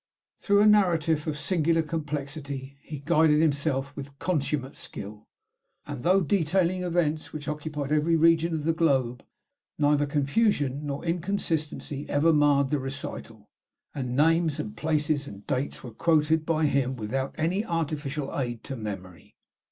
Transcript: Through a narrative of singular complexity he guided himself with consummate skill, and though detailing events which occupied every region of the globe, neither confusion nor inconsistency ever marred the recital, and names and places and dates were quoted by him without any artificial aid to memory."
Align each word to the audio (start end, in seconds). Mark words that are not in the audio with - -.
Through 0.39 0.61
a 0.61 0.65
narrative 0.65 1.27
of 1.27 1.37
singular 1.37 1.83
complexity 1.83 2.75
he 2.81 3.03
guided 3.05 3.39
himself 3.39 3.95
with 3.95 4.17
consummate 4.17 4.75
skill, 4.75 5.27
and 5.85 6.01
though 6.01 6.21
detailing 6.21 6.81
events 6.83 7.31
which 7.31 7.47
occupied 7.47 7.91
every 7.91 8.15
region 8.15 8.51
of 8.55 8.63
the 8.63 8.73
globe, 8.73 9.23
neither 9.77 10.07
confusion 10.07 10.87
nor 10.87 11.05
inconsistency 11.05 12.09
ever 12.09 12.33
marred 12.33 12.69
the 12.69 12.79
recital, 12.79 13.51
and 13.93 14.15
names 14.15 14.59
and 14.59 14.75
places 14.75 15.27
and 15.27 15.45
dates 15.45 15.83
were 15.83 15.93
quoted 15.93 16.47
by 16.47 16.65
him 16.65 16.95
without 16.95 17.35
any 17.37 17.63
artificial 17.63 18.35
aid 18.35 18.63
to 18.63 18.75
memory." 18.75 19.35